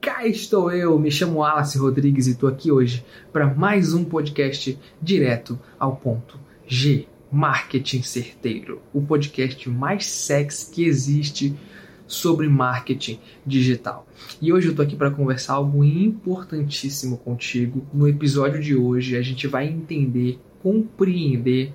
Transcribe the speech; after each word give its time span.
Cá 0.00 0.26
estou 0.26 0.72
eu, 0.72 0.98
me 0.98 1.12
chamo 1.12 1.38
Wallace 1.38 1.78
Rodrigues 1.78 2.26
e 2.26 2.32
estou 2.32 2.48
aqui 2.48 2.72
hoje 2.72 3.04
para 3.32 3.46
mais 3.54 3.94
um 3.94 4.04
podcast 4.04 4.76
direto 5.00 5.56
ao 5.78 5.94
ponto 5.94 6.40
G 6.66 7.06
Marketing 7.30 8.02
Certeiro, 8.02 8.82
o 8.92 9.00
podcast 9.00 9.70
mais 9.70 10.06
sexy 10.06 10.72
que 10.72 10.84
existe 10.84 11.56
sobre 12.04 12.48
marketing 12.48 13.20
digital. 13.46 14.04
E 14.42 14.52
hoje 14.52 14.66
eu 14.66 14.70
estou 14.72 14.84
aqui 14.84 14.96
para 14.96 15.12
conversar 15.12 15.54
algo 15.54 15.84
importantíssimo 15.84 17.16
contigo. 17.18 17.86
No 17.94 18.08
episódio 18.08 18.60
de 18.60 18.74
hoje 18.74 19.16
a 19.16 19.22
gente 19.22 19.46
vai 19.46 19.68
entender, 19.68 20.40
compreender 20.60 21.72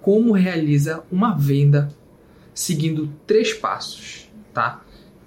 como 0.00 0.32
realiza 0.32 1.04
uma 1.12 1.32
venda 1.32 1.88
seguindo 2.54 3.10
três 3.26 3.52
passos, 3.52 4.30
tá? 4.52 4.82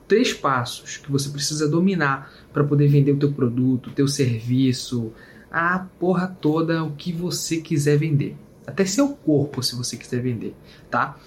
Três 0.07 0.33
passos 0.33 0.97
que 0.97 1.11
você 1.11 1.29
precisa 1.29 1.67
dominar 1.67 2.31
para 2.53 2.63
poder 2.63 2.87
vender 2.87 3.11
o 3.11 3.19
teu 3.19 3.33
produto, 3.33 3.87
o 3.87 3.93
teu 3.93 4.07
serviço, 4.07 5.11
a 5.51 5.79
porra 5.99 6.27
toda, 6.41 6.83
o 6.83 6.91
que 6.91 7.11
você 7.11 7.57
quiser 7.57 7.97
vender. 7.97 8.35
Até 8.65 8.85
seu 8.85 9.09
corpo, 9.09 9.61
se 9.61 9.75
você 9.75 9.97
quiser 9.97 10.21
vender, 10.21 10.55
tá? 10.89 11.17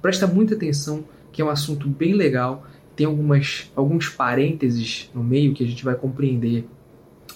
Presta 0.00 0.26
muita 0.26 0.54
atenção 0.54 1.04
que 1.32 1.42
é 1.42 1.44
um 1.44 1.50
assunto 1.50 1.88
bem 1.88 2.14
legal. 2.14 2.66
Tem 2.96 3.06
algumas, 3.06 3.70
alguns 3.76 4.08
parênteses 4.08 5.10
no 5.14 5.22
meio 5.22 5.54
que 5.54 5.64
a 5.64 5.66
gente 5.66 5.84
vai 5.84 5.94
compreender 5.94 6.66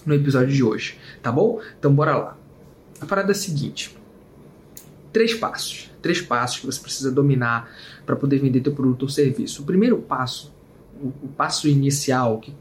no 0.05 0.15
episódio 0.15 0.55
de 0.55 0.63
hoje, 0.63 0.99
tá 1.23 1.31
bom? 1.31 1.61
Então 1.79 1.95
bora 1.95 2.17
lá. 2.17 2.39
A 3.01 3.07
parada 3.07 3.31
é 3.31 3.33
a 3.33 3.35
seguinte: 3.35 3.97
três 5.15 5.33
passos. 5.33 5.91
Três 6.03 6.21
passos 6.21 6.59
que 6.59 6.67
você 6.67 6.81
precisa 6.81 7.11
dominar 7.11 7.71
para 8.05 8.17
poder 8.17 8.41
vender 8.41 8.61
teu 8.61 8.75
produto 8.75 9.05
ou 9.05 9.09
serviço. 9.09 9.63
O 9.63 9.65
primeiro 9.65 9.97
passo, 9.97 10.53
o, 11.01 11.07
o 11.23 11.29
passo 11.29 11.67
inicial, 11.67 12.41
que, 12.41 12.53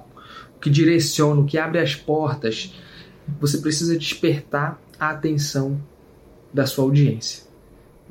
que 0.62 0.70
direciona, 0.70 1.42
o 1.42 1.46
que 1.46 1.58
abre 1.58 1.80
as 1.80 1.96
portas, 1.96 2.74
você 3.42 3.58
precisa 3.58 3.98
despertar 3.98 4.80
a 4.98 5.10
atenção 5.10 5.82
da 6.54 6.66
sua 6.66 6.86
audiência. 6.86 7.44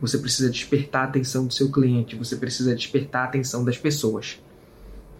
Você 0.01 0.19
precisa 0.19 0.51
despertar 0.51 1.03
a 1.03 1.05
atenção 1.05 1.47
do 1.47 1.55
seu 1.55 1.71
cliente, 1.71 2.17
você 2.17 2.35
precisa 2.35 2.75
despertar 2.75 3.23
a 3.23 3.25
atenção 3.27 3.65
das 3.65 3.79
pessoas. 3.79 4.43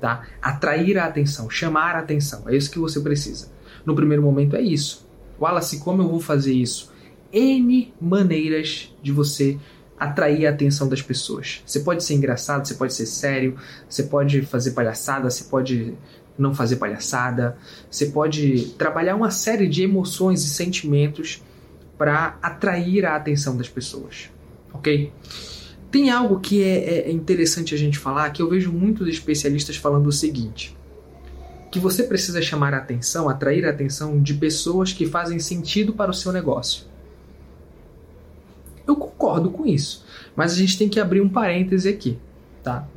Tá? 0.01 0.27
Atrair 0.43 0.99
a 0.99 1.05
atenção, 1.05 1.49
chamar 1.49 1.95
a 1.95 2.01
atenção. 2.01 2.49
É 2.49 2.57
isso 2.57 2.71
que 2.71 2.79
você 2.79 2.99
precisa. 3.01 3.49
No 3.87 3.95
primeiro 3.95 4.23
momento 4.23 4.57
é 4.57 4.61
isso. 4.61 5.07
Wallace, 5.41 5.79
como 5.79 6.03
eu 6.03 6.09
vou 6.09 6.21
fazer 6.21 6.53
isso? 6.53 6.92
N 7.33 7.93
maneiras 8.01 8.95
de 9.03 9.11
você 9.11 9.59
atrair 9.99 10.47
a 10.47 10.51
atenção 10.51 10.89
das 10.89 11.01
pessoas. 11.01 11.63
Você 11.65 11.81
pode 11.81 12.03
ser 12.03 12.15
engraçado, 12.15 12.67
você 12.67 12.75
pode 12.75 12.93
ser 12.93 13.07
sério, 13.07 13.57
você 13.89 14.03
pode 14.03 14.43
fazer 14.43 14.73
palhaçada, 14.73 15.31
você 15.31 15.45
pode 15.45 15.95
não 16.37 16.55
fazer 16.55 16.77
palhaçada, 16.77 17.57
você 17.91 18.07
pode 18.07 18.75
trabalhar 18.79 19.15
uma 19.15 19.31
série 19.31 19.69
de 19.69 19.83
emoções 19.83 20.43
e 20.45 20.49
sentimentos 20.49 21.43
para 21.97 22.37
atrair 22.43 23.05
a 23.07 23.15
atenção 23.15 23.57
das 23.57 23.69
pessoas, 23.69 24.31
ok? 24.73 25.13
Tem 25.91 26.11
algo 26.11 26.41
que 26.41 26.63
é, 26.65 27.09
é 27.09 27.13
interessante 27.13 27.75
a 27.75 27.79
gente 27.79 27.99
falar, 27.99 28.31
que 28.31 28.43
eu 28.43 28.49
vejo 28.49 28.73
muitos 28.73 29.07
especialistas 29.07 29.77
falando 29.77 30.07
o 30.07 30.13
seguinte: 30.13 30.77
que 31.71 31.79
você 31.79 32.03
precisa 32.03 32.43
chamar 32.43 32.75
a 32.75 32.79
atenção, 32.79 33.29
atrair 33.29 33.65
a 33.67 33.71
atenção 33.71 34.21
de 34.21 34.35
pessoas 34.35 34.93
que 34.93 35.07
fazem 35.07 35.39
sentido 35.39 35.93
para 35.93 36.11
o 36.11 36.15
seu 36.15 36.33
negócio. 36.33 36.92
Concordo 39.23 39.51
com 39.51 39.65
isso, 39.65 40.05
mas 40.35 40.53
a 40.53 40.57
gente 40.57 40.77
tem 40.77 40.89
que 40.89 40.99
abrir 40.99 41.21
um 41.21 41.29
parêntese 41.29 41.89
aqui, 41.89 42.19
tá? 42.61 42.89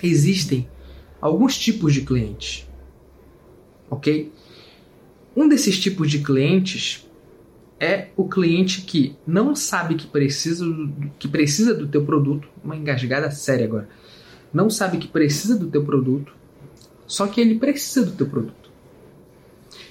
Existem 0.00 0.68
alguns 1.20 1.58
tipos 1.58 1.92
de 1.92 2.02
clientes, 2.02 2.64
ok? 3.90 4.32
Um 5.34 5.48
desses 5.48 5.76
tipos 5.80 6.08
de 6.08 6.20
clientes 6.20 7.10
é 7.80 8.10
o 8.16 8.28
cliente 8.28 8.82
que 8.82 9.16
não 9.26 9.56
sabe 9.56 9.96
que 9.96 10.06
precisa 10.06 10.64
que 11.18 11.26
precisa 11.26 11.74
do 11.74 11.88
teu 11.88 12.04
produto, 12.04 12.48
uma 12.62 12.76
engasgada 12.76 13.28
séria 13.32 13.66
agora, 13.66 13.88
não 14.54 14.70
sabe 14.70 14.98
que 14.98 15.08
precisa 15.08 15.58
do 15.58 15.66
teu 15.66 15.84
produto, 15.84 16.32
só 17.04 17.26
que 17.26 17.40
ele 17.40 17.58
precisa 17.58 18.06
do 18.06 18.12
teu 18.12 18.28
produto. 18.28 18.70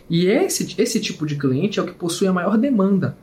E 0.10 0.28
esse, 0.28 0.76
esse 0.78 1.02
tipo 1.02 1.26
de 1.26 1.36
cliente 1.36 1.78
é 1.78 1.84
o 1.84 1.86
que 1.86 1.94
possui 1.94 2.26
a 2.26 2.32
maior 2.32 2.58
demanda 2.58 3.18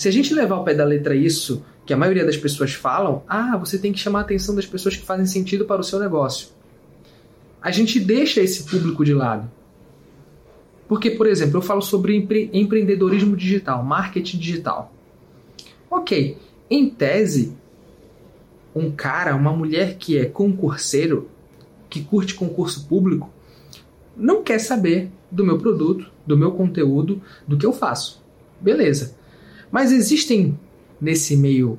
se 0.00 0.08
a 0.08 0.10
gente 0.10 0.32
levar 0.32 0.54
ao 0.54 0.64
pé 0.64 0.72
da 0.72 0.82
letra 0.82 1.14
isso, 1.14 1.62
que 1.84 1.92
a 1.92 1.96
maioria 1.96 2.24
das 2.24 2.38
pessoas 2.38 2.72
falam, 2.72 3.22
ah, 3.28 3.58
você 3.58 3.76
tem 3.76 3.92
que 3.92 3.98
chamar 3.98 4.20
a 4.20 4.22
atenção 4.22 4.54
das 4.54 4.64
pessoas 4.64 4.96
que 4.96 5.04
fazem 5.04 5.26
sentido 5.26 5.66
para 5.66 5.82
o 5.82 5.84
seu 5.84 6.00
negócio. 6.00 6.48
A 7.60 7.70
gente 7.70 8.00
deixa 8.00 8.40
esse 8.40 8.62
público 8.64 9.04
de 9.04 9.12
lado. 9.12 9.50
Porque, 10.88 11.10
por 11.10 11.26
exemplo, 11.26 11.58
eu 11.58 11.60
falo 11.60 11.82
sobre 11.82 12.16
empre 12.16 12.48
empreendedorismo 12.50 13.36
digital, 13.36 13.84
marketing 13.84 14.38
digital. 14.38 14.90
Ok, 15.90 16.38
em 16.70 16.88
tese, 16.88 17.52
um 18.74 18.90
cara, 18.90 19.36
uma 19.36 19.52
mulher 19.52 19.98
que 19.98 20.16
é 20.16 20.24
concurseiro, 20.24 21.28
que 21.90 22.02
curte 22.02 22.34
concurso 22.34 22.86
público, 22.86 23.28
não 24.16 24.42
quer 24.42 24.60
saber 24.60 25.10
do 25.30 25.44
meu 25.44 25.58
produto, 25.58 26.10
do 26.26 26.38
meu 26.38 26.52
conteúdo, 26.52 27.20
do 27.46 27.58
que 27.58 27.66
eu 27.66 27.72
faço. 27.74 28.24
Beleza. 28.58 29.19
Mas 29.70 29.92
existem 29.92 30.58
nesse 31.00 31.36
meio 31.36 31.78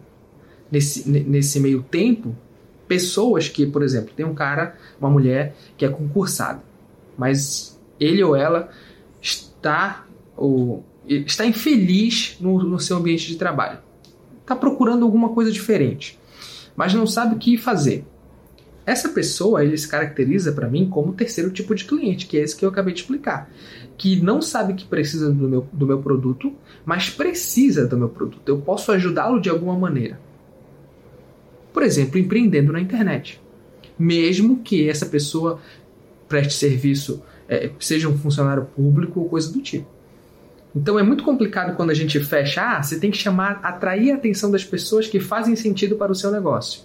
nesse, 0.71 1.07
nesse 1.09 1.59
meio 1.59 1.83
tempo 1.83 2.35
pessoas 2.87 3.47
que, 3.47 3.65
por 3.65 3.83
exemplo, 3.83 4.13
tem 4.15 4.25
um 4.25 4.33
cara, 4.33 4.75
uma 4.99 5.09
mulher 5.09 5.55
que 5.77 5.85
é 5.85 5.89
concursada, 5.89 6.61
mas 7.17 7.79
ele 7.99 8.23
ou 8.23 8.35
ela 8.35 8.69
está 9.21 10.05
ou 10.35 10.83
está 11.07 11.45
infeliz 11.45 12.37
no, 12.39 12.63
no 12.63 12.79
seu 12.79 12.97
ambiente 12.97 13.27
de 13.27 13.35
trabalho. 13.35 13.79
Está 14.41 14.55
procurando 14.55 15.03
alguma 15.03 15.29
coisa 15.29 15.51
diferente, 15.51 16.19
mas 16.75 16.93
não 16.93 17.05
sabe 17.07 17.35
o 17.35 17.37
que 17.37 17.57
fazer. 17.57 18.05
Essa 18.85 19.09
pessoa 19.09 19.63
ele 19.63 19.77
se 19.77 19.87
caracteriza 19.87 20.51
para 20.51 20.67
mim 20.67 20.89
como 20.89 21.11
o 21.11 21.13
terceiro 21.13 21.51
tipo 21.51 21.75
de 21.75 21.85
cliente, 21.85 22.25
que 22.25 22.37
é 22.37 22.41
esse 22.41 22.55
que 22.55 22.65
eu 22.65 22.69
acabei 22.69 22.93
de 22.93 23.01
explicar, 23.01 23.49
que 23.97 24.19
não 24.19 24.41
sabe 24.41 24.73
que 24.73 24.85
precisa 24.85 25.31
do 25.31 25.47
meu, 25.47 25.67
do 25.71 25.85
meu 25.85 25.99
produto, 26.01 26.51
mas 26.83 27.09
precisa 27.09 27.85
do 27.85 27.97
meu 27.97 28.09
produto. 28.09 28.41
Eu 28.47 28.59
posso 28.59 28.91
ajudá-lo 28.91 29.39
de 29.39 29.49
alguma 29.49 29.77
maneira. 29.77 30.19
Por 31.71 31.83
exemplo, 31.83 32.17
empreendendo 32.17 32.73
na 32.73 32.81
internet. 32.81 33.39
Mesmo 33.97 34.59
que 34.59 34.89
essa 34.89 35.05
pessoa 35.05 35.59
preste 36.27 36.53
serviço, 36.53 37.21
é, 37.47 37.69
seja 37.79 38.09
um 38.09 38.17
funcionário 38.17 38.65
público 38.75 39.19
ou 39.19 39.29
coisa 39.29 39.51
do 39.51 39.61
tipo. 39.61 39.87
Então 40.75 40.97
é 40.97 41.03
muito 41.03 41.23
complicado 41.23 41.75
quando 41.75 41.89
a 41.89 41.93
gente 41.93 42.19
fecha, 42.21 42.61
ah, 42.61 42.81
você 42.81 42.97
tem 42.97 43.11
que 43.11 43.17
chamar, 43.17 43.59
atrair 43.61 44.11
a 44.11 44.15
atenção 44.15 44.49
das 44.49 44.63
pessoas 44.63 45.07
que 45.07 45.19
fazem 45.19 45.55
sentido 45.55 45.97
para 45.97 46.11
o 46.11 46.15
seu 46.15 46.31
negócio. 46.31 46.81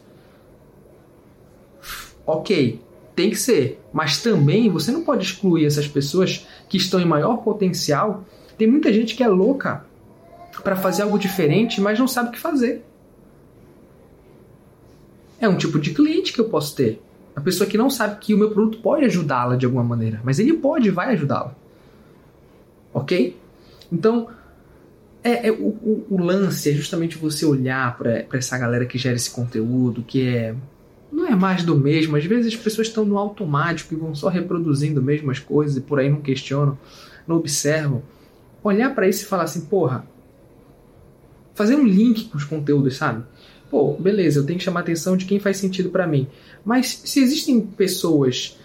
Ok, 2.26 2.80
tem 3.14 3.30
que 3.30 3.36
ser. 3.36 3.80
Mas 3.92 4.20
também 4.22 4.68
você 4.68 4.90
não 4.90 5.02
pode 5.02 5.24
excluir 5.24 5.64
essas 5.64 5.86
pessoas 5.86 6.46
que 6.68 6.76
estão 6.76 7.00
em 7.00 7.06
maior 7.06 7.38
potencial. 7.38 8.24
Tem 8.58 8.66
muita 8.66 8.92
gente 8.92 9.14
que 9.14 9.22
é 9.22 9.28
louca 9.28 9.84
para 10.62 10.76
fazer 10.76 11.02
algo 11.02 11.18
diferente, 11.18 11.80
mas 11.80 11.98
não 11.98 12.08
sabe 12.08 12.30
o 12.30 12.32
que 12.32 12.38
fazer. 12.38 12.84
É 15.40 15.48
um 15.48 15.56
tipo 15.56 15.78
de 15.78 15.92
cliente 15.92 16.32
que 16.32 16.40
eu 16.40 16.48
posso 16.48 16.74
ter. 16.74 17.00
A 17.34 17.40
pessoa 17.40 17.68
que 17.68 17.76
não 17.76 17.90
sabe 17.90 18.18
que 18.18 18.32
o 18.32 18.38
meu 18.38 18.50
produto 18.50 18.78
pode 18.78 19.04
ajudá-la 19.04 19.56
de 19.56 19.66
alguma 19.66 19.84
maneira, 19.84 20.20
mas 20.24 20.38
ele 20.38 20.54
pode 20.54 20.88
e 20.88 20.90
vai 20.90 21.12
ajudá-la. 21.12 21.54
Ok? 22.92 23.36
Então, 23.92 24.28
é, 25.22 25.48
é 25.48 25.52
o, 25.52 25.66
o, 25.66 26.06
o, 26.10 26.18
lance 26.18 26.70
é 26.70 26.72
justamente 26.72 27.18
você 27.18 27.44
olhar 27.44 27.98
para 27.98 28.24
essa 28.32 28.56
galera 28.56 28.86
que 28.86 28.96
gera 28.96 29.16
esse 29.16 29.30
conteúdo, 29.30 30.02
que 30.02 30.26
é 30.26 30.54
não 31.16 31.26
é 31.26 31.34
mais 31.34 31.64
do 31.64 31.74
mesmo. 31.74 32.14
Às 32.14 32.26
vezes 32.26 32.52
as 32.52 32.60
pessoas 32.60 32.88
estão 32.88 33.02
no 33.02 33.16
automático 33.16 33.94
e 33.94 33.96
vão 33.96 34.14
só 34.14 34.28
reproduzindo 34.28 35.00
as 35.00 35.06
mesmas 35.06 35.38
coisas 35.38 35.78
e 35.78 35.80
por 35.80 35.98
aí 35.98 36.10
não 36.10 36.20
questionam, 36.20 36.78
não 37.26 37.36
observam. 37.36 38.02
Olhar 38.62 38.94
para 38.94 39.08
isso 39.08 39.24
e 39.24 39.26
falar 39.26 39.44
assim, 39.44 39.62
porra, 39.62 40.06
fazer 41.54 41.74
um 41.74 41.86
link 41.86 42.26
com 42.26 42.36
os 42.36 42.44
conteúdos, 42.44 42.98
sabe? 42.98 43.24
Pô, 43.70 43.94
beleza, 43.94 44.40
eu 44.40 44.44
tenho 44.44 44.58
que 44.58 44.64
chamar 44.64 44.80
a 44.80 44.82
atenção 44.82 45.16
de 45.16 45.24
quem 45.24 45.40
faz 45.40 45.56
sentido 45.56 45.88
para 45.88 46.06
mim. 46.06 46.28
Mas 46.62 47.00
se 47.04 47.20
existem 47.20 47.62
pessoas 47.62 48.58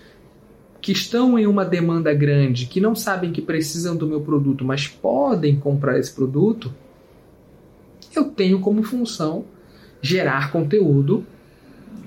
que 0.81 0.91
estão 0.91 1.39
em 1.39 1.47
uma 1.47 1.63
demanda 1.63 2.13
grande, 2.13 2.65
que 2.65 2.81
não 2.81 2.95
sabem 2.95 3.31
que 3.31 3.41
precisam 3.41 3.95
do 3.95 4.05
meu 4.05 4.19
produto, 4.19 4.65
mas 4.65 4.87
podem 4.87 5.57
comprar 5.57 5.97
esse 5.97 6.11
produto, 6.11 6.73
eu 8.13 8.25
tenho 8.25 8.59
como 8.59 8.83
função 8.83 9.45
gerar 10.01 10.51
conteúdo 10.51 11.25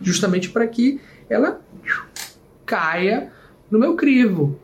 justamente 0.02 0.50
para 0.50 0.66
que 0.66 1.00
ela 1.28 1.60
caia 2.64 3.32
no 3.70 3.78
meu 3.78 3.94
crivo, 3.94 4.58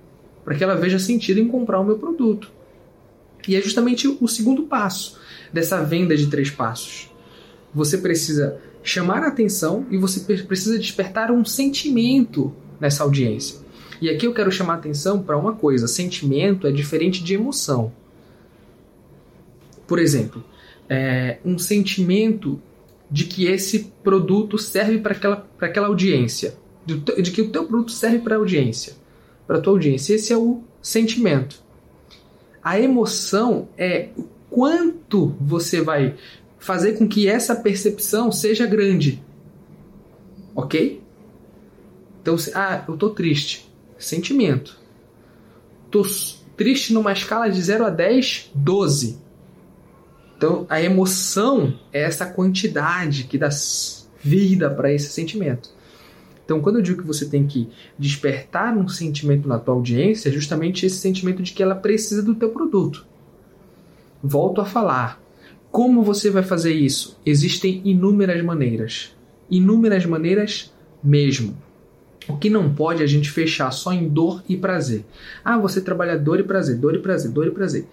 para 0.45 0.55
que 0.55 0.65
ela 0.65 0.75
veja 0.75 0.99
sentido 0.99 1.41
em 1.41 1.49
comprar 1.49 1.81
o 1.81 1.85
meu 1.85 1.99
produto. 1.99 2.51
E 3.47 3.57
é 3.57 3.61
justamente 3.61 4.07
o 4.09 4.29
segundo 4.29 4.65
passo 4.65 5.19
dessa 5.53 5.83
venda 5.83 6.17
de 6.17 6.29
três 6.29 6.51
passos. 6.51 7.11
Você 7.75 7.99
precisa 7.99 8.61
chamar 8.83 9.23
a 9.23 9.29
atenção 9.29 9.87
e 9.91 9.97
você 9.97 10.21
precisa 10.21 10.79
despertar 10.79 11.31
um 11.31 11.45
sentimento 11.45 12.55
nessa 12.79 13.03
audiência. 13.03 13.61
E 14.01 14.09
aqui 14.09 14.27
eu 14.27 14.33
quero 14.33 14.51
chamar 14.51 14.75
a 14.75 14.77
atenção 14.77 15.23
para 15.23 15.37
uma 15.37 15.55
coisa: 15.55 15.87
sentimento 15.87 16.67
é 16.67 16.73
diferente 16.73 17.23
de 17.23 17.35
emoção. 17.35 17.93
Por 19.87 19.99
exemplo, 19.99 20.45
é, 20.89 21.39
um 21.45 21.59
sentimento 21.59 22.61
de 23.11 23.25
que 23.25 23.47
esse 23.47 23.93
produto 24.03 24.57
serve 24.57 24.99
para 24.99 25.13
aquela, 25.13 25.49
aquela 25.61 25.87
audiência, 25.89 26.57
de, 26.87 26.97
de 26.97 27.31
que 27.31 27.43
o 27.43 27.51
teu 27.51 27.65
produto 27.65 27.93
serve 27.93 28.21
para 28.21 28.37
a 28.37 28.39
audiência, 28.39 28.95
para 29.47 29.59
a 29.59 29.61
tua 29.61 29.73
audiência. 29.73 30.15
Esse 30.15 30.33
é 30.33 30.37
o 30.37 30.63
sentimento. 30.81 31.63
A 32.63 32.79
emoção 32.79 33.69
é 33.77 34.11
o 34.17 34.25
quanto 34.49 35.35
você 35.41 35.81
vai 35.81 36.17
fazer 36.59 36.93
com 36.93 37.09
que 37.09 37.27
essa 37.27 37.57
percepção 37.57 38.31
seja 38.31 38.67
grande. 38.67 39.23
Ok? 40.55 41.03
Então, 42.21 42.37
ah, 42.55 42.85
eu 42.87 42.97
tô 42.97 43.11
triste. 43.11 43.71
Sentimento. 43.99 44.79
Tô 45.91 46.03
triste 46.57 46.93
numa 46.93 47.13
escala 47.13 47.49
de 47.49 47.61
0 47.61 47.87
a 47.87 47.91
10, 47.91 48.51
12. 48.55 49.19
Então, 50.41 50.65
a 50.71 50.81
emoção 50.81 51.75
é 51.93 52.01
essa 52.01 52.25
quantidade 52.25 53.25
que 53.25 53.37
dá 53.37 53.51
vida 54.23 54.71
para 54.71 54.91
esse 54.91 55.11
sentimento. 55.11 55.69
Então, 56.43 56.63
quando 56.63 56.77
eu 56.77 56.83
digo 56.83 57.03
que 57.03 57.07
você 57.07 57.27
tem 57.27 57.47
que 57.47 57.69
despertar 57.99 58.75
um 58.75 58.89
sentimento 58.89 59.47
na 59.47 59.59
tua 59.59 59.75
audiência, 59.75 60.31
é 60.31 60.33
justamente 60.33 60.87
esse 60.87 60.97
sentimento 60.97 61.43
de 61.43 61.53
que 61.53 61.63
ela 61.63 61.75
precisa 61.75 62.23
do 62.23 62.35
teu 62.35 62.49
produto. 62.53 63.05
Volto 64.23 64.63
a 64.63 64.65
falar. 64.65 65.21
Como 65.71 66.03
você 66.03 66.31
vai 66.31 66.43
fazer 66.43 66.73
isso? 66.73 67.21
Existem 67.27 67.83
inúmeras 67.85 68.43
maneiras. 68.43 69.15
Inúmeras 69.51 70.07
maneiras 70.07 70.73
mesmo. 71.05 71.55
O 72.27 72.39
que 72.39 72.49
não 72.49 72.75
pode 72.75 73.03
é 73.03 73.05
a 73.05 73.09
gente 73.09 73.31
fechar 73.31 73.71
só 73.73 73.93
em 73.93 74.09
dor 74.09 74.43
e 74.49 74.57
prazer. 74.57 75.05
Ah, 75.45 75.59
você 75.59 75.83
trabalha 75.83 76.19
dor 76.19 76.41
e 76.41 76.45
prazer, 76.45 76.79
dor 76.79 76.95
e 76.95 76.99
prazer, 76.99 77.31
dor 77.31 77.47
e 77.47 77.51
prazer. 77.51 77.87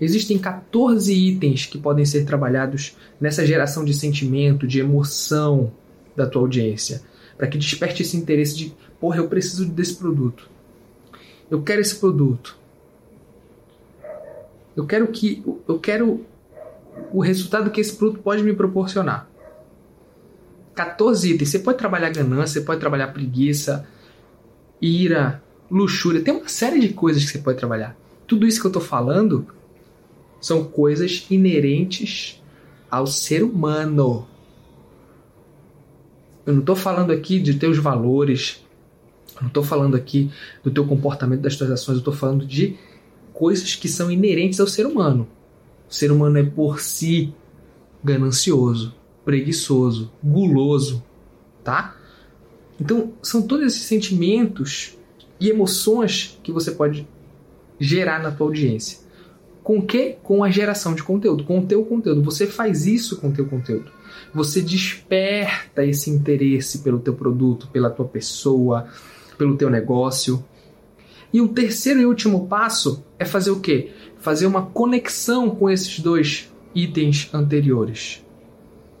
Existem 0.00 0.38
14 0.38 1.12
itens 1.12 1.66
que 1.66 1.78
podem 1.78 2.04
ser 2.04 2.24
trabalhados 2.24 2.96
nessa 3.20 3.44
geração 3.44 3.84
de 3.84 3.92
sentimento, 3.92 4.66
de 4.66 4.80
emoção 4.80 5.72
da 6.14 6.26
tua 6.26 6.42
audiência 6.42 7.02
para 7.38 7.46
que 7.46 7.56
desperte 7.56 8.02
esse 8.02 8.16
interesse 8.16 8.56
de, 8.56 8.74
porra, 9.00 9.18
eu 9.18 9.28
preciso 9.28 9.64
desse 9.64 9.94
produto. 9.94 10.50
Eu 11.48 11.62
quero 11.62 11.80
esse 11.80 11.94
produto. 11.94 12.58
Eu 14.76 14.84
quero 14.84 15.06
que 15.06 15.42
eu 15.66 15.78
quero 15.78 16.26
o 17.12 17.20
resultado 17.20 17.70
que 17.70 17.80
esse 17.80 17.94
produto 17.94 18.20
pode 18.20 18.42
me 18.42 18.52
proporcionar. 18.52 19.28
14 20.74 21.34
itens. 21.34 21.48
Você 21.48 21.58
pode 21.60 21.78
trabalhar 21.78 22.10
ganância, 22.10 22.60
você 22.60 22.66
pode 22.66 22.80
trabalhar 22.80 23.08
preguiça, 23.08 23.86
ira, 24.82 25.40
luxúria. 25.70 26.20
Tem 26.20 26.34
uma 26.34 26.48
série 26.48 26.80
de 26.80 26.92
coisas 26.92 27.24
que 27.24 27.30
você 27.30 27.38
pode 27.38 27.58
trabalhar. 27.58 27.96
Tudo 28.26 28.46
isso 28.46 28.60
que 28.60 28.66
eu 28.66 28.70
estou 28.70 28.82
falando 28.82 29.46
são 30.40 30.64
coisas 30.64 31.26
inerentes 31.30 32.42
ao 32.90 33.06
ser 33.06 33.42
humano. 33.42 34.26
Eu 36.46 36.54
não 36.54 36.60
estou 36.60 36.76
falando 36.76 37.12
aqui 37.12 37.38
de 37.38 37.54
teus 37.54 37.78
valores, 37.78 38.64
eu 39.36 39.42
não 39.42 39.48
estou 39.48 39.62
falando 39.62 39.96
aqui 39.96 40.30
do 40.64 40.70
teu 40.70 40.86
comportamento, 40.86 41.42
das 41.42 41.56
tuas 41.56 41.70
ações, 41.70 41.96
eu 41.96 41.98
estou 41.98 42.14
falando 42.14 42.46
de 42.46 42.76
coisas 43.32 43.74
que 43.74 43.88
são 43.88 44.10
inerentes 44.10 44.58
ao 44.58 44.66
ser 44.66 44.86
humano. 44.86 45.28
O 45.88 45.94
ser 45.94 46.10
humano 46.10 46.38
é 46.38 46.42
por 46.42 46.80
si 46.80 47.32
ganancioso, 48.02 48.94
preguiçoso, 49.24 50.10
guloso, 50.22 51.02
tá? 51.62 51.96
Então, 52.80 53.12
são 53.22 53.42
todos 53.42 53.66
esses 53.66 53.82
sentimentos 53.82 54.96
e 55.40 55.48
emoções 55.48 56.38
que 56.42 56.52
você 56.52 56.70
pode 56.70 57.06
gerar 57.78 58.22
na 58.22 58.30
tua 58.30 58.46
audiência. 58.46 58.98
Com 59.68 59.82
que? 59.82 60.16
Com 60.22 60.42
a 60.42 60.48
geração 60.50 60.94
de 60.94 61.02
conteúdo, 61.02 61.44
com 61.44 61.58
o 61.58 61.66
teu 61.66 61.84
conteúdo. 61.84 62.22
Você 62.22 62.46
faz 62.46 62.86
isso 62.86 63.18
com 63.18 63.28
o 63.28 63.32
teu 63.32 63.44
conteúdo 63.44 63.92
você 64.32 64.60
desperta 64.60 65.84
esse 65.84 66.10
interesse 66.10 66.78
pelo 66.78 66.98
teu 66.98 67.14
produto, 67.14 67.68
pela 67.68 67.90
tua 67.90 68.06
pessoa, 68.06 68.86
pelo 69.36 69.56
teu 69.56 69.70
negócio. 69.70 70.44
E 71.32 71.40
o 71.40 71.48
terceiro 71.48 72.00
e 72.00 72.06
último 72.06 72.46
passo 72.46 73.04
é 73.18 73.24
fazer 73.24 73.50
o 73.50 73.60
quê? 73.60 73.92
Fazer 74.18 74.46
uma 74.46 74.66
conexão 74.66 75.50
com 75.50 75.68
esses 75.70 76.00
dois 76.00 76.52
itens 76.74 77.28
anteriores. 77.32 78.24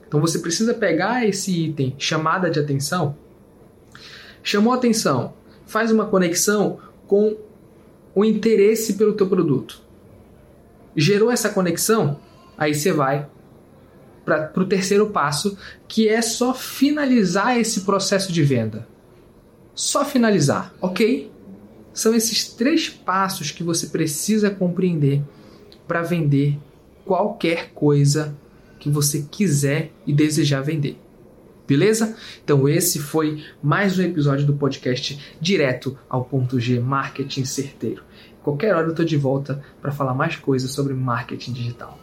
Então 0.06 0.20
você 0.20 0.38
precisa 0.38 0.72
pegar 0.72 1.26
esse 1.26 1.66
item 1.66 1.94
chamada 1.98 2.50
de 2.50 2.58
atenção, 2.58 3.16
chamou 4.42 4.72
atenção, 4.72 5.34
faz 5.66 5.90
uma 5.90 6.06
conexão 6.06 6.78
com 7.06 7.36
o 8.14 8.24
interesse 8.24 8.94
pelo 8.94 9.12
teu 9.12 9.28
produto. 9.28 9.87
Gerou 10.96 11.30
essa 11.30 11.48
conexão, 11.48 12.18
aí 12.56 12.74
você 12.74 12.92
vai 12.92 13.28
para 14.24 14.52
o 14.56 14.66
terceiro 14.66 15.08
passo, 15.08 15.56
que 15.86 16.08
é 16.08 16.20
só 16.20 16.52
finalizar 16.52 17.58
esse 17.58 17.80
processo 17.82 18.32
de 18.32 18.42
venda. 18.42 18.86
Só 19.74 20.04
finalizar, 20.04 20.74
ok? 20.80 21.32
São 21.94 22.14
esses 22.14 22.48
três 22.48 22.88
passos 22.90 23.50
que 23.50 23.62
você 23.62 23.86
precisa 23.86 24.50
compreender 24.50 25.22
para 25.86 26.02
vender 26.02 26.58
qualquer 27.04 27.70
coisa 27.72 28.36
que 28.78 28.90
você 28.90 29.26
quiser 29.30 29.90
e 30.06 30.12
desejar 30.12 30.60
vender. 30.60 30.98
Beleza? 31.66 32.16
Então 32.42 32.68
esse 32.68 32.98
foi 32.98 33.44
mais 33.62 33.98
um 33.98 34.02
episódio 34.02 34.46
do 34.46 34.54
podcast 34.54 35.36
direto 35.40 35.98
ao 36.08 36.24
ponto 36.24 36.58
G 36.58 36.80
Marketing 36.80 37.44
Certeiro. 37.44 38.02
Qualquer 38.48 38.74
hora 38.74 38.86
eu 38.86 38.92
estou 38.92 39.04
de 39.04 39.14
volta 39.14 39.62
para 39.78 39.92
falar 39.92 40.14
mais 40.14 40.34
coisas 40.36 40.70
sobre 40.70 40.94
marketing 40.94 41.52
digital. 41.52 41.98